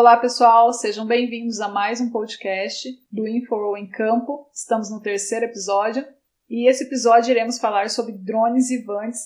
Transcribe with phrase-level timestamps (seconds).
[0.00, 4.48] Olá, pessoal, sejam bem-vindos a mais um podcast do Info em Campo.
[4.50, 6.02] Estamos no terceiro episódio
[6.48, 9.18] e esse episódio iremos falar sobre drones e vans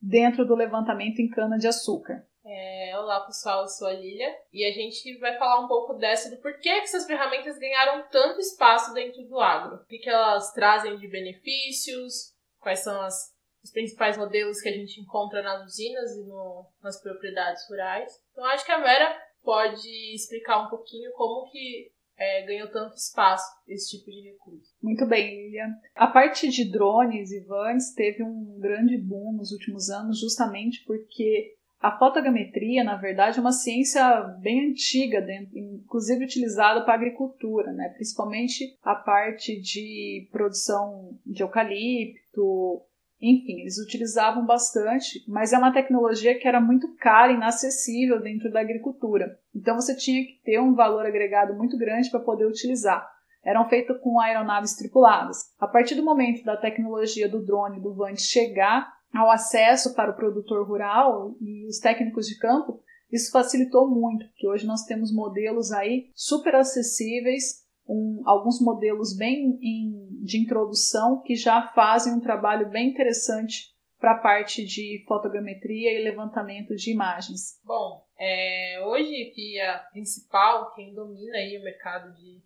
[0.00, 2.26] dentro do levantamento em cana-de-açúcar.
[2.46, 6.30] É, olá, pessoal, eu sou a Lilia e a gente vai falar um pouco dessa
[6.30, 9.82] do porquê que essas ferramentas ganharam tanto espaço dentro do agro.
[9.82, 14.72] O que, que elas trazem de benefícios, quais são as os principais modelos que a
[14.72, 18.12] gente encontra nas usinas e no, nas propriedades rurais.
[18.32, 23.44] Então acho que a Vera pode explicar um pouquinho como que é, ganhou tanto espaço
[23.66, 24.70] esse tipo de recurso.
[24.82, 25.74] Muito bem, Lilian.
[25.94, 31.54] A parte de drones e vans teve um grande boom nos últimos anos, justamente porque
[31.82, 35.18] a fotogrametria, na verdade, é uma ciência bem antiga,
[35.52, 37.88] inclusive utilizada para a agricultura, né?
[37.96, 42.82] principalmente a parte de produção de eucalipto,
[43.22, 48.50] enfim, eles utilizavam bastante, mas é uma tecnologia que era muito cara e inacessível dentro
[48.50, 49.38] da agricultura.
[49.54, 53.08] Então você tinha que ter um valor agregado muito grande para poder utilizar.
[53.44, 55.38] Eram feitas com aeronaves tripuladas.
[55.60, 60.16] A partir do momento da tecnologia do drone do Vant chegar ao acesso para o
[60.16, 65.70] produtor rural e os técnicos de campo, isso facilitou muito, porque hoje nós temos modelos
[65.70, 72.70] aí super acessíveis um, alguns modelos bem em, de introdução que já fazem um trabalho
[72.70, 77.60] bem interessante para a parte de fotogrametria e levantamento de imagens.
[77.64, 82.40] Bom, é, hoje que a principal, quem domina aí o mercado de,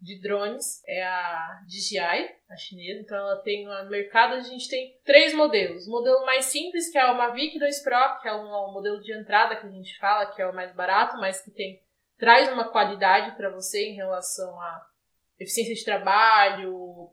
[0.00, 3.00] de drones é a DJI, a chinesa.
[3.00, 5.86] Então ela tem no mercado, a gente tem três modelos.
[5.86, 9.00] O modelo mais simples, que é o Mavic 2 Pro, que é um, um modelo
[9.00, 11.80] de entrada que a gente fala, que é o mais barato, mas que tem
[12.18, 14.86] traz uma qualidade para você em relação a
[15.38, 17.10] eficiência de trabalho,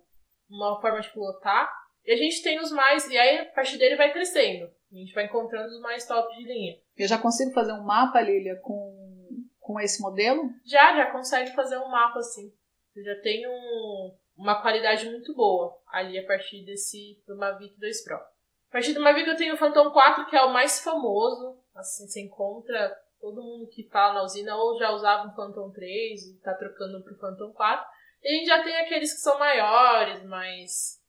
[0.50, 1.70] uma forma de pilotar.
[2.06, 4.70] E a gente tem os mais, e aí a partir dele vai crescendo.
[4.92, 6.78] A gente vai encontrando os mais top de linha.
[6.96, 9.28] Eu já consigo fazer um mapa, Lilia, com,
[9.60, 10.50] com esse modelo?
[10.64, 12.54] Já, já consegue fazer um mapa assim.
[12.94, 18.04] Você já tem um, uma qualidade muito boa ali a partir desse do Mavic 2
[18.04, 18.16] Pro.
[18.16, 21.60] A partir do Mavic eu tenho o Phantom 4, que é o mais famoso.
[21.74, 26.26] Assim, você encontra todo mundo que fala na usina ou já usava um Phantom 3
[26.26, 27.86] e está trocando para o Phantom 4.
[28.26, 31.00] E a gente já tem aqueles que são maiores, mais.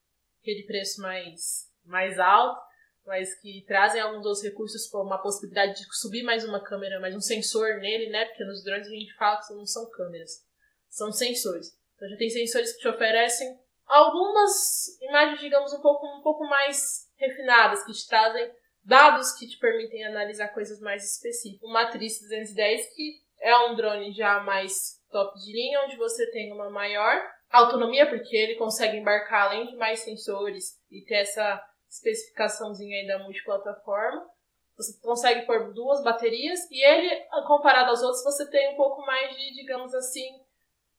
[0.43, 2.61] aquele preço mais, mais alto,
[3.07, 7.17] mas que trazem alguns outros recursos, como a possibilidade de subir mais uma câmera, mais
[7.17, 8.27] um sensor nele, né?
[8.27, 10.45] Porque nos drones a gente fala que não são câmeras,
[10.91, 11.69] são sensores.
[11.95, 17.09] Então já tem sensores que te oferecem algumas imagens, digamos, um pouco, um pouco mais
[17.17, 18.53] refinadas, que te trazem
[18.85, 21.67] dados que te permitem analisar coisas mais específicas.
[21.67, 26.53] O Matriz 210, que é um drone já mais top de linha, onde você tem
[26.53, 33.01] uma maior autonomia, porque ele consegue embarcar além de mais sensores e ter essa especificaçãozinha
[33.01, 34.29] aí da multiplataforma.
[34.77, 39.35] Você consegue pôr duas baterias e ele, comparado aos outros, você tem um pouco mais
[39.35, 40.29] de, digamos assim,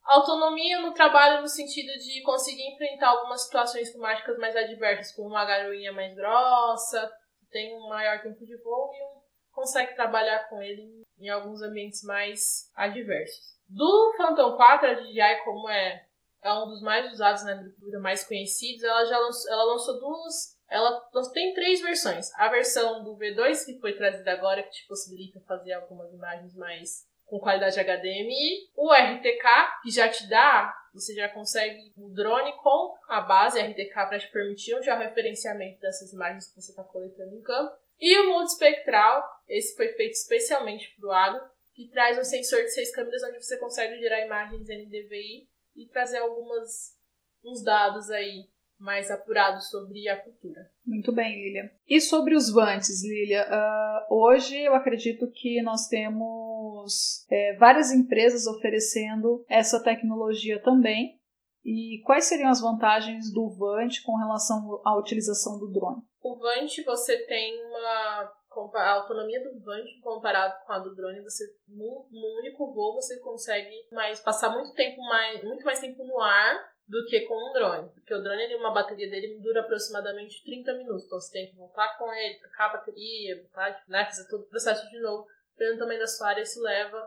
[0.04, 5.46] autonomia no trabalho no sentido de conseguir enfrentar algumas situações climáticas mais adversas, como uma
[5.46, 7.12] garoinha mais grossa,
[7.52, 12.72] tem um maior tempo de voo e consegue trabalhar com ele em alguns ambientes mais
[12.76, 13.57] adversos.
[13.70, 16.06] Do Phantom 4, a DJI, como é,
[16.42, 20.58] é um dos mais usados na agricultura, mais conhecidos, ela já lançou, ela lançou duas.
[20.70, 21.02] Ela
[21.34, 22.34] tem três versões.
[22.36, 27.08] A versão do V2, que foi trazida agora, que te possibilita fazer algumas imagens mais
[27.26, 28.70] com qualidade HDMI.
[28.76, 33.94] O RTK, que já te dá, você já consegue o drone com a base RTK
[33.94, 37.76] para te permitir um referenciamento dessas imagens que você está coletando em campo.
[38.00, 42.72] E o multispectral, esse foi feito especialmente para o agro, que traz um sensor de
[42.72, 46.98] seis câmeras onde você consegue gerar imagens NDVI e trazer algumas
[47.46, 48.46] uns dados aí
[48.80, 50.72] mais apurados sobre a cultura.
[50.84, 51.72] Muito bem, Lilia.
[51.88, 53.46] E sobre os vantes, Lilia?
[53.48, 61.20] Uh, hoje eu acredito que nós temos é, várias empresas oferecendo essa tecnologia também.
[61.64, 66.02] E quais seriam as vantagens do Vant com relação à utilização do drone?
[66.24, 68.34] O Vant você tem uma
[68.74, 72.08] a autonomia do Vant comparado com a do drone, você no,
[72.40, 77.06] único voo você consegue mais passar muito tempo mais muito mais tempo no ar do
[77.06, 81.06] que com um drone, porque o drone ele, uma bateria dele dura aproximadamente 30 minutos,
[81.06, 84.48] então você tem que voltar com ele, trocar a bateria, voltar, né, fazer todo o
[84.48, 85.28] processo de novo.
[85.52, 87.06] Dependendo também da sua área, isso leva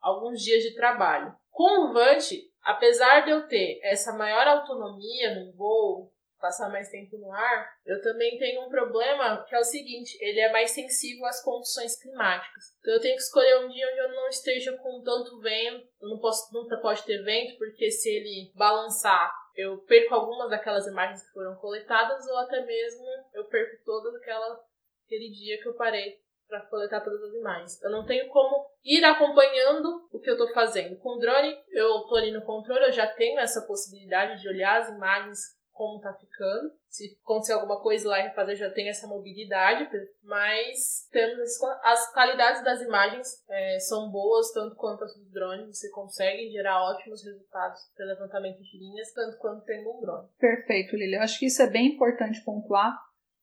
[0.00, 1.34] alguns dias de trabalho.
[1.50, 2.30] Com o Vant,
[2.62, 8.00] apesar de eu ter essa maior autonomia no voo, passar mais tempo no ar, eu
[8.02, 12.64] também tenho um problema que é o seguinte, ele é mais sensível às condições climáticas.
[12.80, 16.08] Então eu tenho que escolher um dia onde eu não esteja com tanto vento, eu
[16.08, 21.22] não posso, nunca pode ter vento, porque se ele balançar, eu perco algumas daquelas imagens
[21.22, 23.04] que foram coletadas, ou até mesmo
[23.34, 24.60] eu perco todo aquela,
[25.04, 26.18] aquele dia que eu parei
[26.50, 27.82] para coletar todas as imagens.
[27.82, 30.98] Eu não tenho como ir acompanhando o que eu estou fazendo.
[30.98, 34.80] Com o drone, eu estou ali no controle, eu já tenho essa possibilidade de olhar
[34.80, 35.38] as imagens
[35.80, 36.70] como tá ficando.
[36.90, 39.88] Se acontecer alguma coisa lá e refazer, já tem essa mobilidade.
[40.22, 45.78] Mas temos as qualidades das imagens é, são boas, tanto quanto as dos drones.
[45.78, 50.28] Você consegue gerar ótimos resultados para levantamento de linhas, tanto quanto tendo um drone.
[50.38, 51.14] Perfeito, Lili.
[51.14, 52.94] Eu acho que isso é bem importante pontuar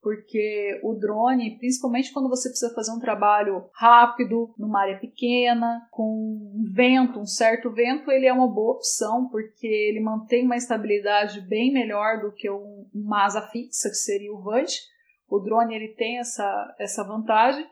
[0.08, 6.64] porque o drone, principalmente quando você precisa fazer um trabalho rápido, numa área pequena, com
[6.74, 11.74] vento, um certo vento, ele é uma boa opção, porque ele mantém uma estabilidade bem
[11.74, 14.72] melhor do que uma asa fixa, que seria o VANT.
[15.28, 17.68] O drone ele tem essa, essa vantagem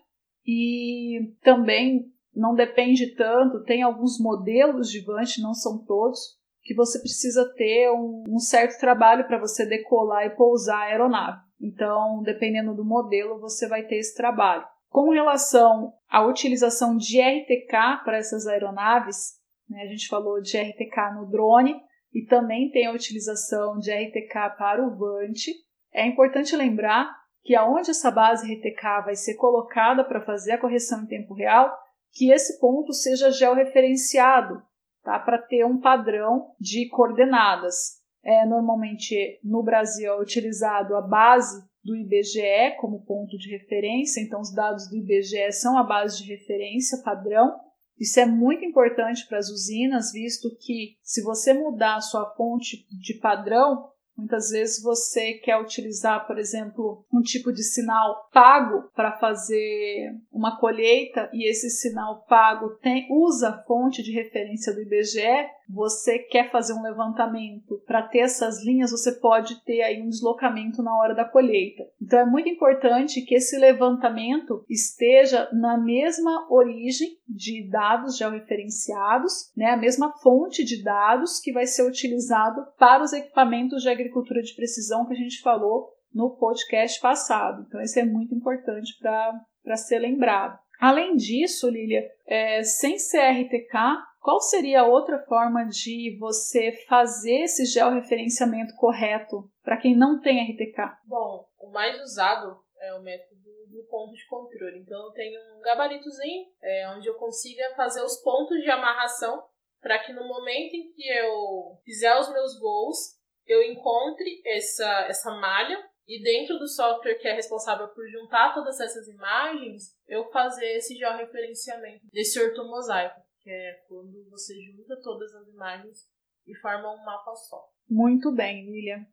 [0.46, 6.20] e também não depende tanto, tem alguns modelos de VANT, não são todos,
[6.62, 11.45] que você precisa ter um, um certo trabalho para você decolar e pousar a aeronave.
[11.60, 14.66] Então, dependendo do modelo, você vai ter esse trabalho.
[14.90, 19.34] Com relação à utilização de RTK para essas aeronaves,
[19.70, 21.76] né, a gente falou de RTK no drone
[22.14, 25.48] e também tem a utilização de RTK para o VANT.
[25.94, 27.14] É importante lembrar
[27.44, 31.78] que aonde essa base RTK vai ser colocada para fazer a correção em tempo real,
[32.12, 34.64] que esse ponto seja georreferenciado,
[35.04, 35.20] tá?
[35.20, 38.02] para ter um padrão de coordenadas.
[38.26, 44.42] É, normalmente no Brasil é utilizado a base do IBGE como ponto de referência, então
[44.42, 47.60] os dados do IBGE são a base de referência padrão.
[48.00, 52.88] Isso é muito importante para as usinas, visto que se você mudar a sua fonte
[53.00, 53.88] de padrão,
[54.18, 60.58] Muitas vezes você quer utilizar, por exemplo, um tipo de sinal pago para fazer uma
[60.58, 65.50] colheita e esse sinal pago tem, usa a fonte de referência do IBGE.
[65.68, 70.82] Você quer fazer um levantamento para ter essas linhas, você pode ter aí um deslocamento
[70.82, 71.84] na hora da colheita.
[72.02, 79.72] Então é muito importante que esse levantamento esteja na mesma origem de dados georreferenciados, né,
[79.72, 84.42] a mesma fonte de dados que vai ser utilizado para os equipamentos de agricultura agricultura
[84.42, 87.66] de precisão que a gente falou no podcast passado.
[87.68, 90.58] Então, isso é muito importante para ser lembrado.
[90.80, 97.66] Além disso, Lilia, é, sem CRTK, qual seria a outra forma de você fazer esse
[97.66, 100.98] georreferenciamento correto para quem não tem RTK?
[101.06, 104.80] Bom, o mais usado é o método do ponto de controle.
[104.80, 109.44] Então, eu tenho um gabaritozinho é, onde eu consiga fazer os pontos de amarração
[109.86, 112.98] para que no momento em que eu fizer os meus voos,
[113.46, 115.78] eu encontre essa, essa malha
[116.08, 120.96] e dentro do software que é responsável por juntar todas essas imagens, eu fazer esse
[120.96, 126.00] georreferenciamento desse ortomosaico, que é quando você junta todas as imagens
[126.46, 127.64] e forma um mapa só.
[127.90, 129.06] Muito bem, Lilian.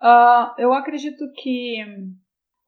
[0.00, 1.84] Uh, eu acredito que.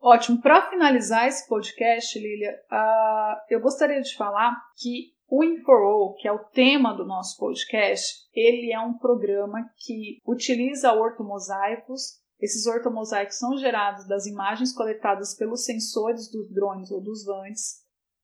[0.01, 0.41] Ótimo.
[0.41, 6.33] Para finalizar esse podcast, Lilia, uh, eu gostaria de falar que o InfoRoll, que é
[6.33, 12.19] o tema do nosso podcast, ele é um programa que utiliza ortomosaicos.
[12.41, 17.77] Esses ortomosaicos são gerados das imagens coletadas pelos sensores dos drones ou dos VANTs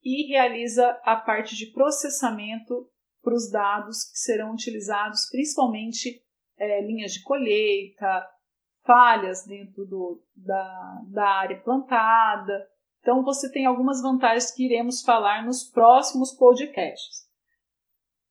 [0.03, 2.91] e realiza a parte de processamento
[3.23, 6.21] para os dados que serão utilizados principalmente
[6.59, 8.27] é, linhas de colheita,
[8.85, 12.67] falhas dentro do, da, da área plantada,
[13.07, 17.25] então, você tem algumas vantagens que iremos falar nos próximos podcasts.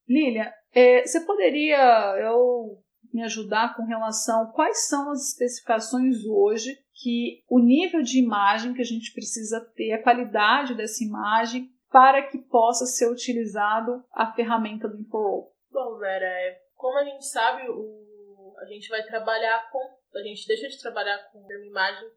[0.05, 1.77] Lilia, é, você poderia
[2.19, 8.21] eu, me ajudar com relação a quais são as especificações hoje que o nível de
[8.21, 14.03] imagem que a gente precisa ter, a qualidade dessa imagem, para que possa ser utilizado
[14.11, 15.53] a ferramenta do InfoRoll?
[15.71, 19.79] Bom, Vera, é, como a gente sabe, o, a gente vai trabalhar com.
[20.19, 22.09] A gente deixa de trabalhar com imagem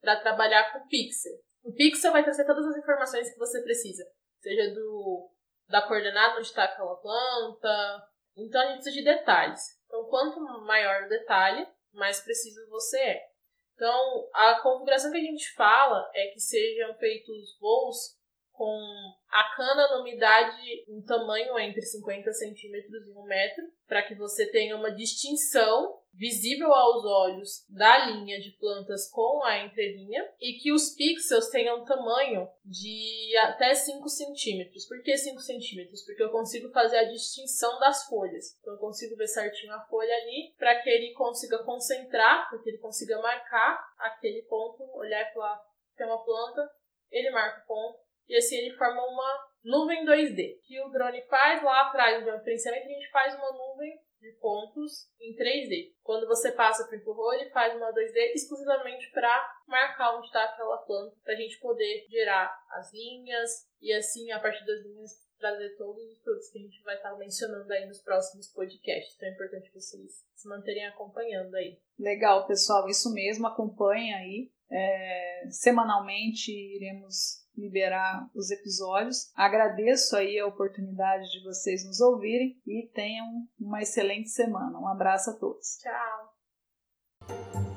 [0.00, 1.38] para trabalhar com pixel.
[1.62, 4.04] O pixel vai trazer todas as informações que você precisa,
[4.40, 5.30] seja do
[5.68, 8.08] da coordenada onde está aquela planta.
[8.36, 9.60] Então a gente precisa de detalhes.
[9.86, 13.30] Então, quanto maior o detalhe, mais preciso você é.
[13.74, 18.18] Então, a configuração que a gente fala é que sejam feitos voos
[18.52, 24.14] com a cana na umidade em tamanho entre 50 centímetros e 1 metro, para que
[24.14, 30.58] você tenha uma distinção visível aos olhos da linha de plantas com a entrelinha e
[30.60, 34.86] que os pixels tenham tamanho de até 5 centímetros.
[34.86, 36.04] Por que 5 centímetros?
[36.04, 38.58] Porque eu consigo fazer a distinção das folhas.
[38.60, 42.68] Então eu consigo ver certinho a folha ali para que ele consiga concentrar, para que
[42.68, 45.60] ele consiga marcar aquele ponto, olhar falar
[45.96, 46.70] tem uma planta,
[47.10, 50.60] ele marca o ponto e assim ele forma uma nuvem 2D.
[50.62, 55.08] Que o drone faz lá atrás do georreferenciamento, a gente faz uma nuvem de pontos
[55.20, 55.94] em 3D.
[56.02, 60.44] Quando você passa para o Infurro, ele faz uma 2D exclusivamente para marcar onde está
[60.44, 65.10] aquela planta, para a gente poder gerar as linhas e assim, a partir das linhas,
[65.38, 69.14] trazer todos os produtos que a gente vai estar mencionando aí nos próximos podcasts.
[69.16, 71.78] Então é importante vocês se manterem acompanhando aí.
[71.98, 74.52] Legal, pessoal, isso mesmo, acompanha aí.
[74.70, 79.30] É, semanalmente iremos liberar os episódios.
[79.34, 83.26] Agradeço aí a oportunidade de vocês nos ouvirem e tenham
[83.58, 84.78] uma excelente semana.
[84.78, 85.78] Um abraço a todos.
[85.78, 87.69] Tchau.